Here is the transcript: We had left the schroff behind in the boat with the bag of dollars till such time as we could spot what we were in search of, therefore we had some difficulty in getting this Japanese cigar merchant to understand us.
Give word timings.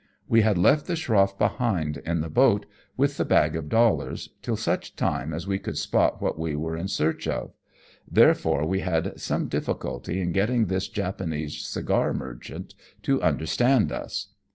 We 0.27 0.41
had 0.41 0.57
left 0.57 0.87
the 0.87 0.95
schroff 0.95 1.37
behind 1.37 1.97
in 1.97 2.21
the 2.21 2.29
boat 2.31 2.65
with 2.97 3.17
the 3.17 3.23
bag 3.23 3.55
of 3.55 3.69
dollars 3.69 4.29
till 4.41 4.55
such 4.55 4.95
time 4.95 5.31
as 5.31 5.45
we 5.45 5.59
could 5.59 5.77
spot 5.77 6.19
what 6.19 6.39
we 6.39 6.55
were 6.55 6.75
in 6.75 6.87
search 6.87 7.27
of, 7.27 7.53
therefore 8.11 8.65
we 8.65 8.79
had 8.79 9.21
some 9.21 9.47
difficulty 9.47 10.19
in 10.19 10.31
getting 10.31 10.65
this 10.65 10.87
Japanese 10.87 11.59
cigar 11.67 12.15
merchant 12.15 12.73
to 13.03 13.21
understand 13.21 13.91
us. 13.91 14.29